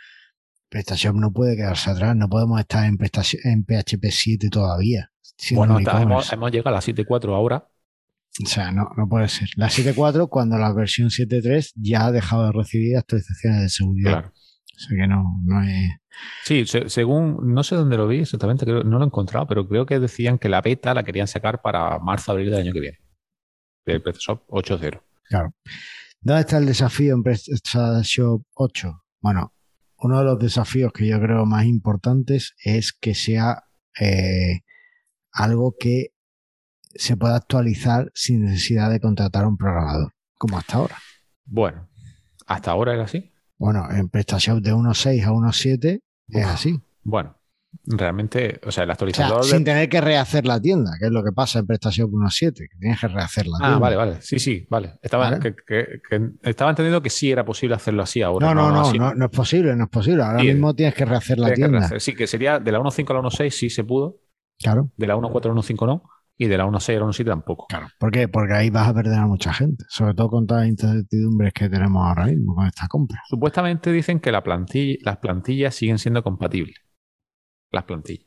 [0.69, 2.99] PrestaShop no puede quedarse atrás, no podemos estar en,
[3.45, 5.11] en PHP 7 todavía.
[5.55, 7.69] Bueno, hemos, hemos, llegado a la 7.4 ahora
[8.45, 9.49] o sea, no, no puede ser.
[9.57, 14.13] La 7.4 cuando la versión 7.3 ya ha dejado de recibir actualizaciones de seguridad.
[14.13, 14.29] Claro.
[14.29, 15.91] O sea que no, no es...
[16.45, 19.87] Sí, según, no sé dónde lo vi exactamente, creo, no lo he encontrado, pero creo
[19.87, 22.99] que decían que la beta la querían sacar para marzo-abril del año que viene.
[23.87, 25.01] Del PrestaShop 8.0.
[25.25, 25.55] Claro.
[26.21, 29.05] ¿Dónde está el desafío en PrestaShop 8?
[29.21, 29.55] Bueno,
[29.99, 33.65] uno de los desafíos que yo creo más importantes es que sea
[34.01, 34.61] eh,
[35.33, 36.13] algo que
[36.95, 40.97] se puede actualizar sin necesidad de contratar a un programador, como hasta ahora.
[41.45, 41.89] Bueno,
[42.47, 43.33] ¿hasta ahora era así?
[43.57, 46.81] Bueno, en PrestaShop de 1.6 a 1.7 es así.
[47.03, 47.37] Bueno,
[47.85, 49.45] realmente, o sea, el actualizador.
[49.45, 52.79] Sin tener que rehacer la tienda, que es lo que pasa en PrestaShop 1.7, que
[52.79, 53.77] tienes que rehacer la ah, tienda.
[53.77, 54.23] Ah, vale, vale.
[54.23, 54.99] Sí, sí, vale.
[55.03, 55.39] Estaba,
[56.43, 58.47] estaba entendiendo que sí era posible hacerlo así ahora.
[58.47, 60.23] No, no, no, no, es posible, no es posible.
[60.23, 61.99] Ahora mismo tienes que rehacer la tienda.
[61.99, 64.21] Sí, que sería de la 1.5 a la 1.6 sí se pudo.
[64.59, 64.91] Claro.
[64.97, 66.03] De la 1.4 a la 1.5 no
[66.37, 67.67] y de la 1.6 a la 1.7 tampoco.
[67.67, 67.89] Claro.
[67.99, 68.29] ¿Por qué?
[68.29, 71.69] Porque ahí vas a perder a mucha gente, sobre todo con todas las incertidumbres que
[71.69, 73.21] tenemos ahora mismo con esta compra.
[73.29, 76.77] Supuestamente dicen que la plantilla, las plantillas siguen siendo compatibles.
[77.73, 78.27] Las plantillas.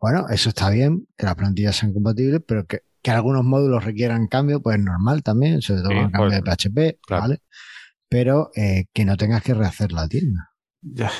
[0.00, 4.60] Bueno, eso está bien, que las plantillas sean compatibles, pero que, algunos módulos requieran cambio,
[4.60, 7.38] pues es normal también, sobre todo con el cambio de PHP, ¿vale?
[8.06, 10.50] Pero eh, que no tengas que rehacer la tienda.
[10.82, 11.10] Ya,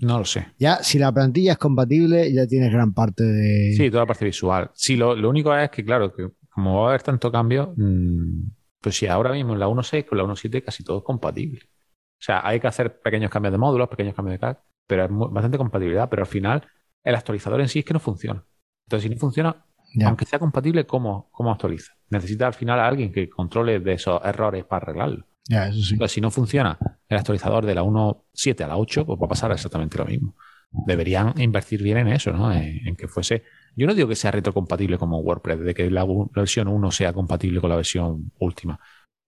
[0.00, 0.48] no lo sé.
[0.58, 3.74] Ya, si la plantilla es compatible, ya tienes gran parte de.
[3.76, 4.70] Sí, toda la parte visual.
[4.74, 8.96] Sí, lo, único es que, claro, que como va a haber tanto cambio, mm, pues
[8.96, 11.60] si ahora mismo en la 1.6 con la 1.7 casi todo es compatible.
[11.64, 15.10] O sea, hay que hacer pequeños cambios de módulos, pequeños cambios de CAD, pero es
[15.12, 16.08] bastante compatibilidad.
[16.08, 16.66] Pero al final,
[17.04, 18.44] el actualizador en sí es que no funciona.
[18.86, 19.66] Entonces, si no funciona,
[20.04, 21.92] aunque sea compatible, ¿cómo, ¿cómo actualiza?
[22.10, 25.26] Necesita al final a alguien que controle de esos errores para arreglarlo.
[25.48, 25.96] Ya, eso sí.
[26.08, 26.78] si no funciona
[27.08, 30.34] el actualizador de la 1.7 a la 8, pues va a pasar exactamente lo mismo.
[30.70, 32.52] Deberían invertir bien en eso, ¿no?
[32.52, 33.44] En, que fuese.
[33.76, 36.04] Yo no digo que sea retrocompatible como WordPress, de que la,
[36.34, 38.78] versión 1 sea compatible con la versión última,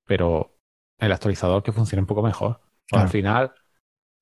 [0.04, 0.58] pero
[0.98, 2.60] el actualizador que funcione un poco mejor.
[2.90, 3.52] Al final,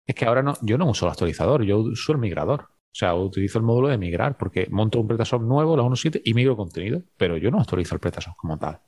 [0.06, 2.62] es que ahora no, yo no uso el actualizador, yo uso el migrador.
[2.62, 6.34] O sea, utilizo el módulo de migrar porque monto un PrestaShop nuevo, la 1.7, y
[6.34, 8.80] migro contenido, pero yo no actualizo el PrestaShop como tal.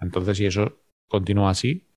[0.00, 1.88] Entonces, si eso continúa así,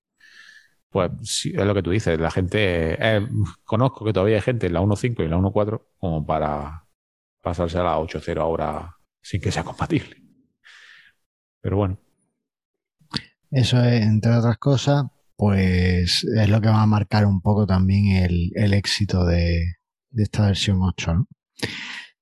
[0.90, 2.20] pues sí, es lo que tú dices.
[2.20, 3.28] La gente, eh,
[3.64, 6.86] conozco que todavía hay gente en la 1.5 y en la 1.4 como para
[7.42, 10.18] pasarse a la 8.0 ahora sin que sea compatible.
[11.62, 11.98] Pero bueno.
[13.52, 18.52] Eso es, entre otras cosas, pues es lo que va a marcar un poco también
[18.56, 19.76] el, éxito de,
[20.16, 21.14] esta versión 8.
[21.14, 21.28] ¿no?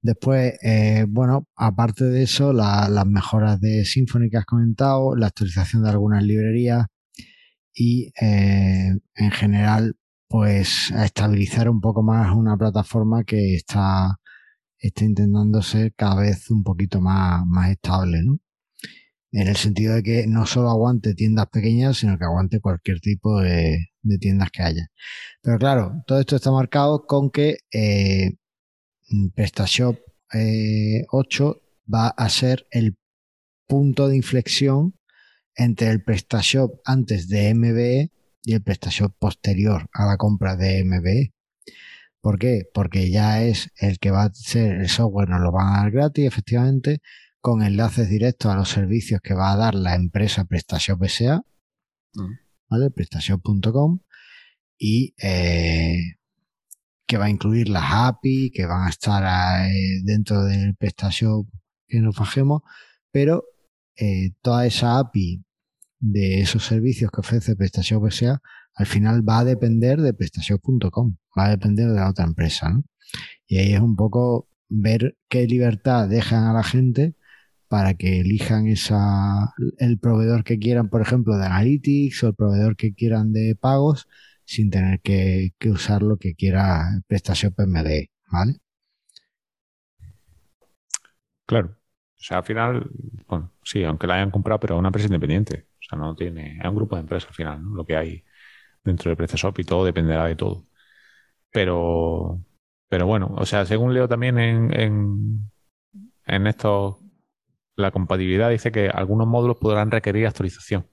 [0.02, 5.84] Después, eh, bueno, aparte de eso, las mejoras de Symfony que has comentado, la actualización
[5.84, 6.86] de algunas librerías
[7.74, 9.96] y eh, en general,
[10.30, 14.20] pues a estabilizar un poco más una plataforma que está,
[14.78, 18.40] está intentando ser cada vez un poquito más, más estable, ¿no?
[19.32, 23.40] En el sentido de que no solo aguante tiendas pequeñas, sino que aguante cualquier tipo
[23.42, 23.88] de,
[24.20, 24.88] tiendas que haya.
[25.42, 28.39] Pero claro, todo esto está marcado con que eh,
[29.36, 29.98] PrestaShop
[30.32, 31.06] 8 eh,
[31.92, 32.98] va a ser el
[33.68, 34.96] punto de inflexión
[35.56, 38.12] entre el PrestaShop antes de MBE
[38.44, 41.34] y el PrestaShop posterior a la compra de MBE.
[42.22, 42.64] ¿Por qué?
[42.74, 45.92] Porque ya es el que va a ser el software, nos lo van a dar
[45.92, 47.02] gratis, efectivamente,
[47.42, 51.44] con enlaces directos a los servicios que va a dar la empresa PrestaShop SA,
[52.14, 52.34] mm.
[52.70, 52.92] ¿vale?
[52.92, 54.00] PrestaShop.com
[54.78, 56.19] y eh,
[57.10, 59.24] que va a incluir las API que van a estar
[59.68, 61.48] eh, dentro del PrestaShop
[61.88, 62.62] que nos bajemos,
[63.12, 63.46] pero
[63.98, 65.44] eh, toda esa API
[66.00, 68.40] de esos servicios que ofrece PrestaShop SA
[68.76, 72.84] al final va a depender de PrestaShop.com, va a depender de la otra empresa, ¿no?
[73.48, 77.16] Y ahí es un poco ver qué libertad dejan a la gente
[77.68, 82.76] para que elijan esa, el proveedor que quieran, por ejemplo, de Analytics o el proveedor
[82.76, 84.08] que quieran de pagos,
[84.50, 88.56] sin tener que, usar lo que quiera PrestaShop MD, ¿vale?
[91.46, 91.70] Claro.
[91.70, 92.90] O sea, al final,
[93.28, 95.68] bueno, sí, aunque la hayan comprado, pero es una empresa independiente.
[95.74, 96.58] O sea, no tiene.
[96.58, 97.76] Es un grupo de empresas al final, ¿no?
[97.76, 98.24] Lo que hay
[98.84, 100.66] dentro de PrestaShop y todo dependerá de todo.
[101.52, 102.44] Pero,
[102.90, 105.52] pero bueno, o sea, según leo también en, en,
[106.26, 106.98] en estos
[107.76, 110.88] la compatibilidad dice que algunos módulos podrán requerir actualización.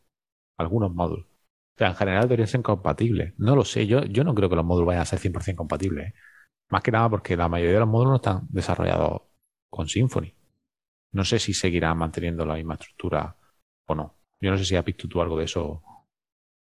[0.59, 1.36] Algunos módulos.
[1.77, 3.35] O sea, en general deberían ser compatibles.
[3.39, 6.09] No lo sé, yo, yo no creo que los módulos vayan a ser 100% compatibles.
[6.09, 6.15] ¿eh?
[6.71, 9.23] Más que nada porque la mayoría de los módulos no están desarrollados
[9.71, 10.33] con Symfony.
[11.13, 13.37] No sé si seguirán manteniendo la misma estructura
[13.87, 14.17] o no.
[14.41, 15.83] Yo no sé si has visto tú algo de eso,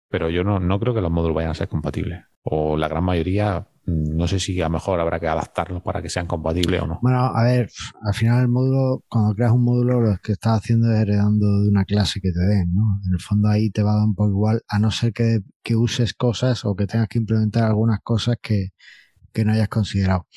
[0.10, 2.24] pero yo no, no creo que los módulos vayan a ser compatibles.
[2.44, 6.10] O la gran mayoría no sé si a lo mejor habrá que adaptarlos para que
[6.10, 7.00] sean compatibles o no.
[7.02, 7.70] Bueno, a ver,
[8.02, 11.70] al final el módulo, cuando creas un módulo, lo que estás haciendo es heredando de
[11.70, 13.00] una clase que te den, ¿no?
[13.06, 15.42] En el fondo ahí te va a dar un poco igual, a no ser que,
[15.76, 18.70] uses cosas o que tengas que implementar algunas cosas que,
[19.46, 20.28] no hayas considerado.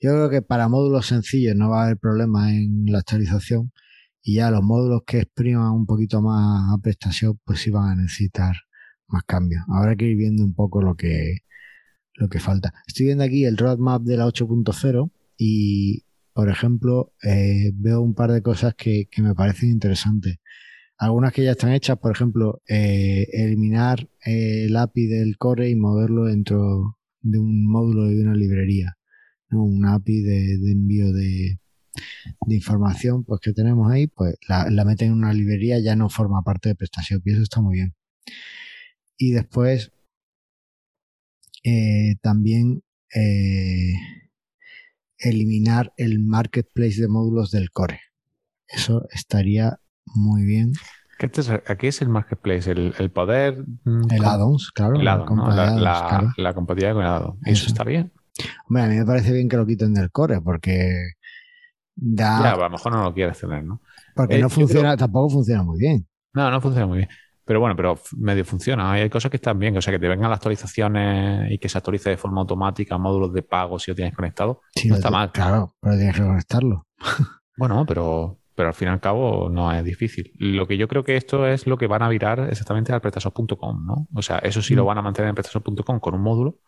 [0.00, 3.72] Yo creo que para módulos sencillos no va a haber problema en la actualización
[4.22, 7.94] y ya los módulos que expriman un poquito más a prestación, pues sí van a
[7.96, 8.54] necesitar
[9.12, 9.62] más cambios.
[9.68, 11.38] Habrá que ir viendo un poco lo que
[12.14, 12.72] lo que falta.
[12.86, 18.32] Estoy viendo aquí el roadmap de la 8.0 y, por ejemplo, eh, veo un par
[18.32, 20.36] de cosas que, me parecen interesantes.
[20.98, 26.26] Algunas que ya están hechas, por ejemplo, eh, eliminar el API del core y moverlo
[26.26, 28.96] dentro de un módulo de una librería.
[29.50, 29.64] ¿no?
[29.64, 31.58] Un API de, envío de,
[32.48, 36.70] información pues que tenemos ahí, pues la, meten en una librería, ya no forma parte
[36.70, 37.94] de prestación y eso está muy bien.
[39.16, 39.92] Y después,
[41.64, 42.82] eh, también
[43.14, 43.92] eh,
[45.18, 48.00] eliminar el marketplace de módulos del core.
[48.66, 50.72] Eso estaría muy bien.
[51.66, 53.64] aquí es el marketplace, el, poder.
[53.84, 54.94] Mm, el add-ons, claro.
[55.00, 57.66] la, compatibilidad con el add Eso.
[57.66, 58.12] está bien.
[58.66, 61.12] Hombre, a mí me parece bien que lo quiten del core porque
[61.94, 62.42] da.
[62.42, 63.82] Ya, a lo mejor no lo quieres tener, ¿no?
[64.16, 66.06] Porque no eh, funciona, tampoco funciona muy bien.
[66.32, 67.08] No, no funciona muy bien.
[67.44, 68.92] Pero bueno, pero medio funciona.
[68.92, 71.78] Hay cosas que están bien, o sea, que te vengan las actualizaciones y que se
[71.78, 74.60] actualice de forma automática módulos de pago si lo tienes conectado.
[74.84, 75.32] no está mal.
[75.32, 76.86] Claro, pero tienes que conectarlo.
[77.56, 80.32] bueno, pero, pero al fin y al cabo no es difícil.
[80.38, 83.86] Lo que yo creo que esto es lo que van a virar exactamente al prestasos.com,
[83.86, 84.08] ¿no?
[84.14, 84.86] O sea, eso sí lo mm.
[84.86, 86.60] van a mantener en prestasos.com con un módulo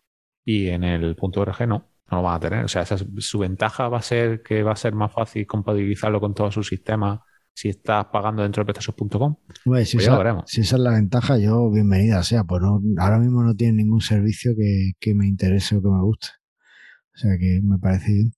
[0.45, 2.65] y en el punto .org no, no lo van a tener.
[2.65, 6.35] O sea, su ventaja va a ser que va a ser más fácil compatibilizarlo con
[6.35, 7.21] todos sus sistemas
[7.55, 9.37] si estás pagando dentro de prestasos.com.
[9.47, 12.63] si, pues esa, si esa es la ventaja, yo bienvenida sea, pues
[12.99, 16.29] ahora mismo no tiene ningún servicio que, me interese o que me guste.
[17.15, 18.35] O sea que me parece bien.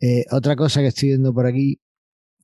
[0.00, 1.80] Eh, otra cosa que estoy viendo por aquí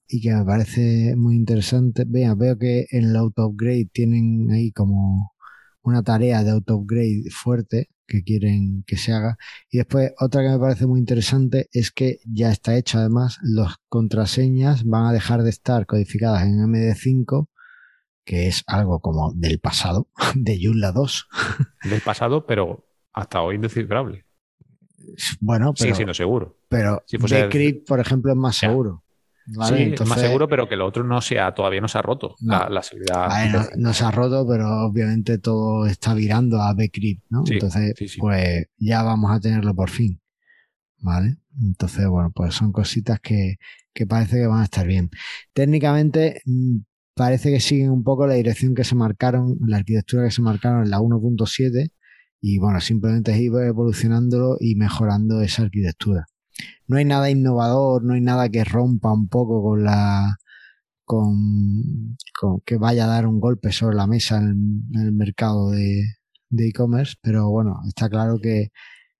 [0.06, 4.70] y que me parece muy interesante, vea, veo que en el auto upgrade tienen ahí
[4.70, 5.32] como
[5.82, 9.36] una tarea de auto upgrade fuerte que quieren que se haga.
[9.70, 13.76] Y después otra que me parece muy interesante es que ya está hecho además, las
[13.88, 17.48] contraseñas van a dejar de estar codificadas en MD5,
[18.24, 21.28] que es algo como del pasado, de Joomla 2.
[21.84, 24.24] Del pasado, pero hasta hoy indescifrable.
[25.40, 26.58] Bueno, pero, sigue siendo seguro.
[26.68, 29.04] Pero si Decrypt, por ejemplo, es más seguro.
[29.46, 32.34] Sí, es más seguro, pero que lo otro no sea, todavía no se ha roto
[32.40, 33.28] la, seguridad.
[33.76, 37.44] no, se ha roto, pero obviamente todo está virando a Bcrypt, ¿no?
[37.46, 40.20] Entonces, pues ya vamos a tenerlo por fin.
[40.98, 41.36] ¿Vale?
[41.60, 43.56] Entonces, bueno, pues son cositas que,
[43.92, 45.10] que parece que van a estar bien.
[45.52, 46.78] Técnicamente, mm,
[47.14, 50.84] parece que siguen un poco la dirección que se marcaron, la arquitectura que se marcaron
[50.84, 51.90] en la 1.7
[52.40, 56.26] y bueno, simplemente es ir evolucionándolo y mejorando esa arquitectura.
[56.86, 60.38] No hay nada innovador, no hay nada que rompa un poco con la
[61.04, 62.16] con,
[62.64, 66.04] que vaya a dar un golpe sobre la mesa en, el mercado de
[66.56, 68.70] e-commerce, pero bueno, está claro que,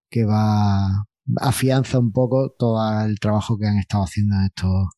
[0.09, 1.05] que va
[1.37, 4.89] afianza un poco todo el trabajo que han estado haciendo en estos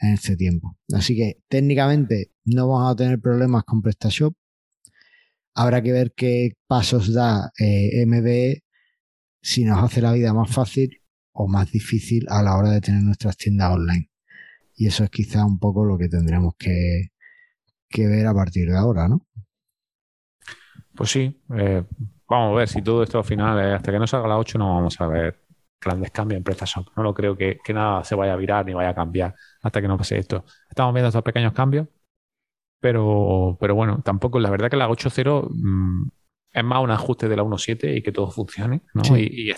[0.00, 0.76] en este tiempo.
[0.92, 4.34] Así que técnicamente no vamos a tener problemas con PrestaShop.
[5.54, 8.64] Habrá que ver qué pasos da eh, MBE
[9.42, 11.01] si nos hace la vida más fácil
[11.32, 14.10] o más difícil a la hora de tener nuestras tiendas online.
[14.74, 17.10] Y eso es quizá un poco lo que tendremos que,
[17.96, 19.26] ver a partir de ahora, ¿no?
[20.94, 21.84] Pues sí, eh,
[22.28, 24.58] vamos a ver si todo esto al final, eh, hasta que no salga la 8,
[24.58, 25.42] no vamos a ver
[25.80, 26.88] grandes cambios en PrestaShop.
[26.96, 29.88] No lo creo que, nada se vaya a virar ni vaya a cambiar hasta que
[29.88, 30.44] no pase esto.
[30.68, 31.88] Estamos viendo estos pequeños cambios,
[32.80, 36.08] pero, pero bueno, tampoco, la verdad que la 8.0 mm,
[36.52, 39.02] es más un ajuste de la 1.7 y que todo funcione, ¿no?
[39.16, 39.54] Y,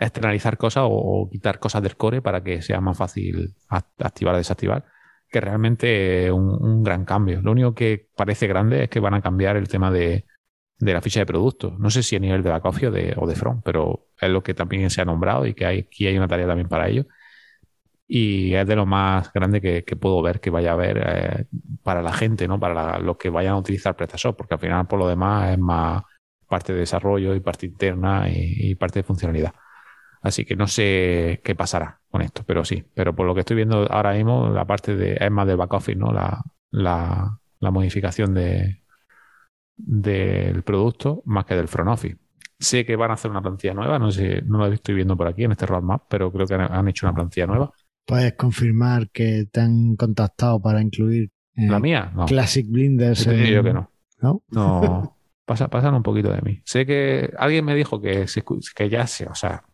[0.00, 4.84] externalizar cosas o, quitar cosas del core para que sea más fácil activar o desactivar,
[5.28, 7.40] que realmente un, un gran cambio.
[7.42, 10.24] Lo único que parece grande es que van a cambiar el tema de,
[10.80, 11.76] de la ficha de producto.
[11.78, 14.30] No sé si a nivel de back office o de, o de front, pero es
[14.30, 16.88] lo que también se ha nombrado y que hay, aquí hay una tarea también para
[16.88, 17.06] ello.
[18.08, 21.46] Y es de lo más grande que, puedo ver que vaya a haber eh,
[21.84, 22.58] para la gente, ¿no?
[22.58, 26.02] Para los que vayan a utilizar PrestaShop, porque al final por lo demás es más
[26.48, 29.54] parte de desarrollo y parte interna y, parte de funcionalidad.
[30.22, 32.84] Así que no sé qué pasará con esto, pero sí.
[32.94, 35.72] Pero por lo que estoy viendo ahora mismo, la parte de es más del back
[35.72, 36.12] office, ¿no?
[36.12, 38.80] La, la, la modificación de,
[39.76, 42.18] del producto más que del front office.
[42.58, 45.26] Sé que van a hacer una plantilla nueva, no sé, no la estoy viendo por
[45.26, 47.72] aquí en este roadmap, pero creo que han, hecho una plantilla nueva.
[48.04, 52.12] ¿Puedes confirmar que te han contactado para incluir eh, la mía?
[52.26, 53.24] Classic Blinders.
[53.24, 53.90] Yo que no.
[54.20, 54.42] ¿No?
[54.50, 55.16] No.
[55.46, 56.62] Pasa, pasan un poquito de mí.
[56.64, 58.26] Sé que alguien me dijo que,
[58.76, 59.64] que ya sé, o sea,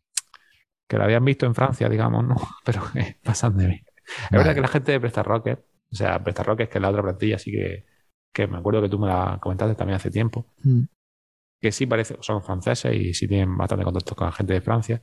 [0.89, 2.83] que lo habían visto en Francia, digamos, no, pero
[3.23, 3.81] pasan de mí.
[4.25, 5.59] Es verdad que la gente de PrestaRocket,
[5.91, 7.87] o sea, PrestaRocket, que es la otra plantilla, sí que
[8.37, 10.83] que me acuerdo que tú me la comentaste también hace tiempo, mm.
[11.59, 15.03] que sí parece, son franceses y sí tienen bastante contacto con la gente de Francia.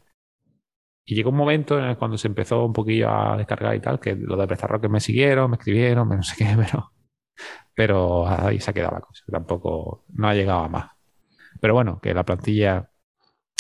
[1.03, 3.99] Y llegó un momento en el cuando se empezó un poquillo a descargar y tal,
[3.99, 6.91] que los de que me siguieron, me escribieron, me no sé qué, pero,
[7.73, 9.23] pero ahí se ha quedado la cosa.
[9.27, 10.91] Tampoco, no ha llegado a más.
[11.59, 12.91] Pero bueno, que la plantilla,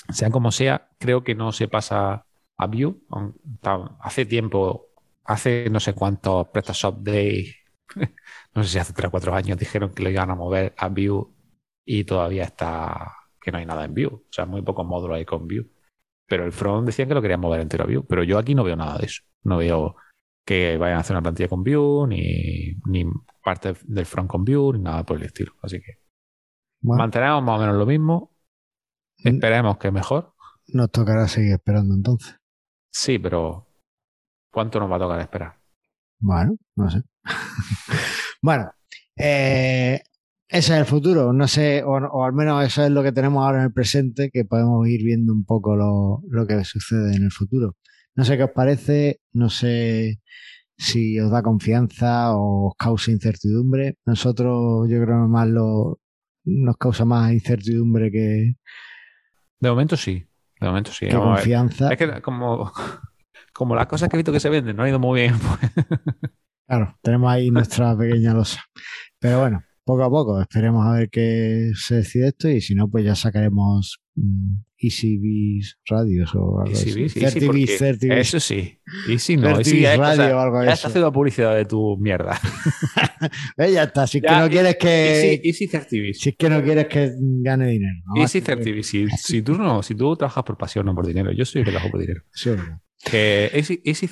[0.09, 2.25] sea como sea, creo que no se pasa
[2.57, 2.95] a Vue.
[3.99, 4.87] Hace tiempo,
[5.23, 7.53] hace no sé cuántos PrestaShop Day
[8.55, 10.89] no sé si hace 3 o 4 años dijeron que lo iban a mover a
[10.89, 11.27] Vue
[11.85, 13.11] y todavía está
[13.41, 14.05] que no hay nada en Vue.
[14.05, 15.67] O sea, muy pocos módulos hay con Vue.
[16.27, 18.03] Pero el front decían que lo querían mover entero a Vue.
[18.07, 19.23] Pero yo aquí no veo nada de eso.
[19.43, 19.95] No veo
[20.45, 23.11] que vayan a hacer una plantilla con Vue, ni, ni
[23.43, 25.53] parte del front con Vue, ni nada por el estilo.
[25.61, 25.99] Así que
[26.81, 28.32] mantenemos más o menos lo mismo.
[29.23, 30.33] Esperemos que mejor.
[30.67, 32.35] Nos tocará seguir esperando entonces.
[32.91, 33.67] Sí, pero
[34.51, 35.59] ¿cuánto nos va a tocar esperar?
[36.19, 37.01] Bueno, no sé.
[38.41, 38.71] bueno,
[39.15, 40.01] eh,
[40.47, 43.59] ese es el futuro, no sé, o, al menos eso es lo que tenemos ahora
[43.59, 47.75] en el presente, que podemos ir viendo un poco lo, que sucede en el futuro.
[48.15, 50.21] No sé qué os parece, no sé
[50.77, 53.97] si os da confianza o os causa incertidumbre.
[54.05, 55.99] Nosotros, yo creo que más lo,
[56.45, 58.53] nos causa más incertidumbre que.
[59.63, 60.27] De momento sí,
[60.59, 61.07] de momento sí.
[61.07, 61.89] confianza.
[61.89, 62.69] Es que como
[63.53, 65.39] como las cosas que he visto que se venden no ha ido muy bien.
[65.39, 65.87] Pues.
[66.67, 68.61] Claro, tenemos ahí nuestra pequeña losa.
[69.19, 72.89] Pero bueno, poco a poco, esperemos a ver qué se decide esto y si no,
[72.89, 77.05] pues ya sacaremos um, EasyBees Radios o algo así.
[78.09, 78.79] Eso sí.
[79.07, 79.57] Easy no.
[79.57, 80.67] Easy Radio o algo así.
[80.67, 82.39] Ya estás haciendo publicidad de tu mierda.
[83.57, 84.05] Ya está.
[84.05, 85.39] Si es que no quieres que.
[85.41, 88.01] Easy, Easy Si es que no quieres que gane dinero.
[88.17, 88.87] Easy Certivis.
[88.87, 91.31] Si, si, tú no, si tú trabajas por pasión, no por dinero.
[91.31, 92.23] Yo soy el que trabajo por dinero.
[92.33, 92.51] Sí,
[93.01, 94.07] que Easy, Easy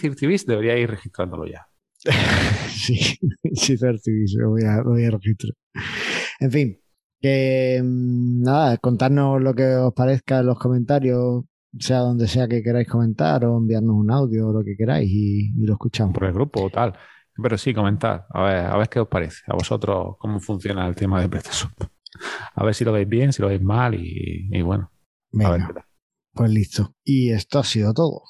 [0.48, 1.68] debería ir registrándolo ya.
[2.70, 5.54] sí, Certivis, lo voy a, voy a registrar.
[6.40, 6.80] En fin,
[7.22, 11.44] que mm, nada, contarnos lo que os parezca en los comentarios,
[11.78, 15.54] sea donde sea que queráis comentar o enviarnos un audio o lo que queráis y,
[15.58, 16.14] lo escuchamos.
[16.14, 16.94] Por el grupo o tal.
[17.42, 20.96] Pero sí, comentad, a ver, a ver qué os parece, a vosotros cómo funciona el
[20.96, 21.72] tema de PrestaShop.
[22.56, 24.92] A ver si lo veis bien, si lo veis mal y, bueno.
[25.44, 25.86] a ver qué tal.
[26.34, 26.94] Pues listo.
[27.04, 28.24] Y esto ha sido todo.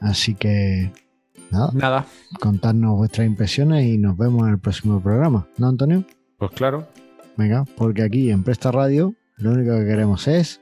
[0.00, 0.92] Así que
[1.54, 2.06] nada, Nada,
[2.40, 6.04] contarnos vuestras impresiones y nos vemos en el próximo programa, ¿no, Antonio?
[6.38, 6.86] pues claro,
[7.36, 10.60] Venga, porque aquí en Presta Radio lo único que queremos es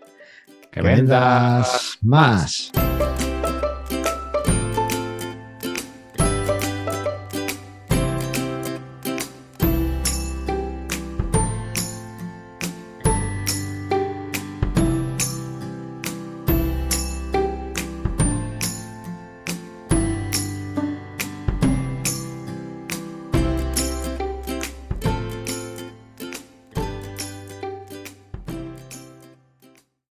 [0.70, 2.72] que vendas más.